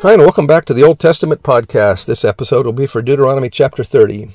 [0.00, 2.06] Hi, and welcome back to the Old Testament podcast.
[2.06, 4.32] This episode will be for Deuteronomy chapter 30.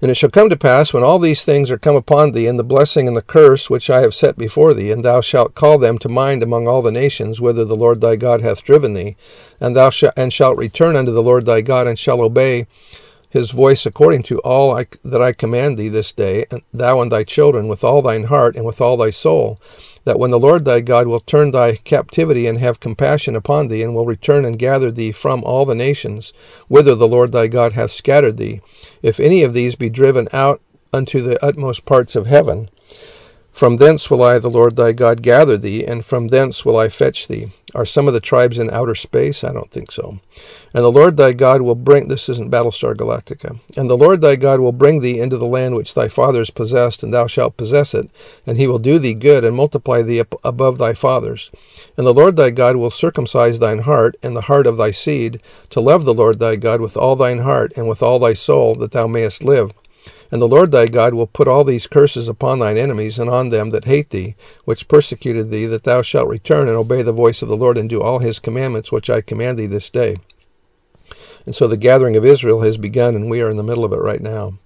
[0.00, 2.58] And it shall come to pass, when all these things are come upon thee, and
[2.58, 5.76] the blessing and the curse which I have set before thee, and thou shalt call
[5.76, 9.14] them to mind among all the nations, whither the Lord thy God hath driven thee,
[9.60, 12.66] and thou and shalt return unto the Lord thy God, and shall obey
[13.28, 17.12] his voice according to all I, that I command thee this day, and thou and
[17.12, 19.60] thy children, with all thine heart and with all thy soul,
[20.04, 23.82] that when the Lord thy God will turn thy captivity and have compassion upon thee,
[23.82, 26.32] and will return and gather thee from all the nations,
[26.68, 28.60] whither the Lord thy God hath scattered thee,
[29.02, 30.60] if any of these be driven out
[30.92, 32.68] unto the utmost parts of heaven,
[33.54, 36.88] from thence will I, the Lord thy God, gather thee, and from thence will I
[36.88, 37.52] fetch thee.
[37.72, 39.44] Are some of the tribes in outer space?
[39.44, 40.18] I don't think so.
[40.74, 44.34] And the Lord thy God will bring, this isn't Battlestar Galactica, and the Lord thy
[44.34, 47.94] God will bring thee into the land which thy fathers possessed, and thou shalt possess
[47.94, 48.10] it,
[48.44, 51.52] and he will do thee good, and multiply thee above thy fathers.
[51.96, 55.40] And the Lord thy God will circumcise thine heart, and the heart of thy seed,
[55.70, 58.74] to love the Lord thy God with all thine heart, and with all thy soul,
[58.76, 59.72] that thou mayest live.
[60.34, 63.50] And the Lord thy God will put all these curses upon thine enemies and on
[63.50, 64.34] them that hate thee,
[64.64, 67.88] which persecuted thee, that thou shalt return and obey the voice of the Lord and
[67.88, 70.16] do all his commandments which I command thee this day.
[71.46, 73.92] And so the gathering of Israel has begun, and we are in the middle of
[73.92, 74.58] it right now.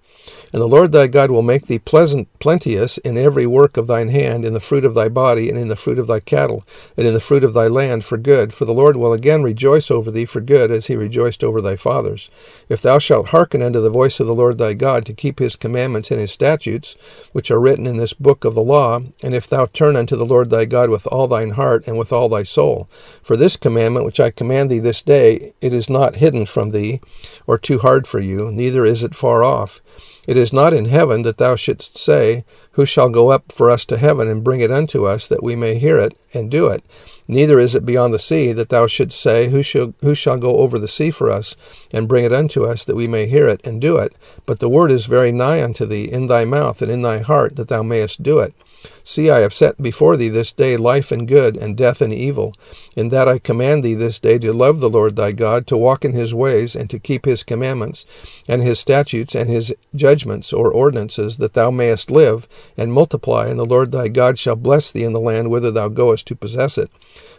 [0.53, 4.09] And the Lord thy God will make thee pleasant, plenteous in every work of thine
[4.09, 6.65] hand, in the fruit of thy body, and in the fruit of thy cattle,
[6.97, 8.55] and in the fruit of thy land for good.
[8.55, 11.77] For the Lord will again rejoice over thee for good, as he rejoiced over thy
[11.77, 12.31] fathers.
[12.69, 15.55] If thou shalt hearken unto the voice of the Lord thy God, to keep his
[15.55, 16.97] commandments and his statutes,
[17.33, 20.27] which are written in this book of the law, and if thou turn unto the
[20.27, 22.89] Lord thy God with all thine heart and with all thy soul.
[23.23, 27.01] For this commandment which I command thee this day, it is not hidden from thee,
[27.47, 29.83] or too hard for you, neither is it far off.
[30.27, 33.85] It is not in heaven that thou shouldst say, Who shall go up for us
[33.87, 36.83] to heaven and bring it unto us, that we may hear it and do it?
[37.27, 40.57] Neither is it beyond the sea that thou shouldst say, Who shall, who shall go
[40.57, 41.57] over the sea for us
[41.93, 44.15] and bring it unto us, that we may hear it and do it?
[44.47, 47.57] But the word is very nigh unto thee, in thy mouth and in thy heart,
[47.57, 48.55] that thou mayest do it.
[49.03, 52.55] See, I have set before thee this day life and good, and death and evil.
[52.95, 56.05] In that I command thee this day to love the Lord thy God, to walk
[56.05, 58.05] in his ways, and to keep his commandments,
[58.47, 62.47] and his statutes, and his judgments or ordinances, that thou mayest live,
[62.77, 65.89] and multiply, and the Lord thy God shall bless thee in the land whither thou
[65.89, 66.91] goest to possess it.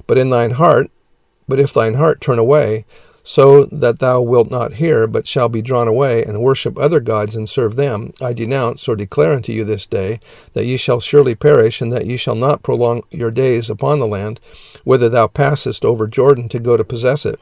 [0.08, 0.90] But in thine heart,
[1.48, 2.86] but if thine heart turn away,
[3.30, 7.36] so that thou wilt not hear, but shall be drawn away, and worship other gods
[7.36, 10.20] and serve them, I denounce or declare unto you this day
[10.54, 14.08] that ye shall surely perish, and that ye shall not prolong your days upon the
[14.08, 14.40] land,
[14.84, 17.40] whither thou passest over Jordan to go to possess it.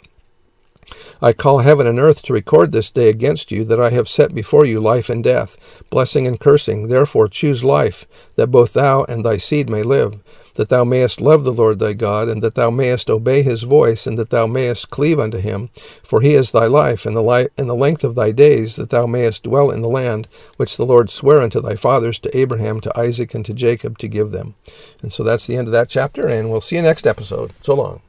[1.22, 4.36] I call heaven and earth to record this day against you that I have set
[4.36, 5.58] before you life and death,
[5.90, 6.88] blessing and cursing.
[6.88, 8.06] Therefore choose life,
[8.36, 10.20] that both thou and thy seed may live,
[10.54, 14.06] that thou mayest love the Lord thy God, and that thou mayest obey his voice,
[14.06, 15.70] and that thou mayest cleave unto him.
[16.04, 18.92] For he is thy life, and the, li- and the length of thy days, that
[18.92, 22.80] thou mayest dwell in the land which the Lord sware unto thy fathers, to Abraham,
[22.82, 24.54] to Isaac, and to Jacob, to give them.
[25.02, 27.54] And so that's the end of that chapter, and we'll see you next episode.
[27.62, 28.02] So long.